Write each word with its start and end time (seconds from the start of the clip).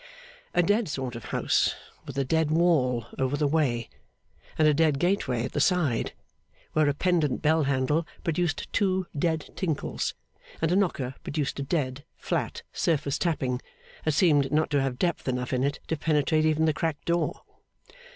A 0.55 0.63
dead 0.63 0.89
sort 0.89 1.15
of 1.15 1.25
house, 1.25 1.75
with 2.07 2.17
a 2.17 2.23
dead 2.25 2.49
wall 2.49 3.05
over 3.19 3.37
the 3.37 3.47
way 3.47 3.87
and 4.57 4.67
a 4.67 4.73
dead 4.73 4.97
gateway 4.97 5.43
at 5.45 5.51
the 5.51 5.59
side, 5.59 6.13
where 6.73 6.89
a 6.89 6.93
pendant 6.95 7.43
bell 7.43 7.65
handle 7.65 8.07
produced 8.23 8.67
two 8.73 9.05
dead 9.15 9.51
tinkles, 9.55 10.15
and 10.59 10.71
a 10.71 10.75
knocker 10.75 11.13
produced 11.23 11.59
a 11.59 11.61
dead, 11.61 12.03
flat, 12.17 12.63
surface 12.73 13.19
tapping, 13.19 13.61
that 14.03 14.13
seemed 14.13 14.51
not 14.51 14.71
to 14.71 14.81
have 14.81 14.97
depth 14.97 15.27
enough 15.27 15.53
in 15.53 15.63
it 15.63 15.79
to 15.85 15.95
penetrate 15.95 16.45
even 16.47 16.65
the 16.65 16.73
cracked 16.73 17.05
door. 17.05 17.41